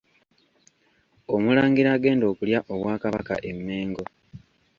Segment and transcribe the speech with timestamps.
[1.33, 4.03] Omulangira agenda okulya Obwakabaka e Mengo.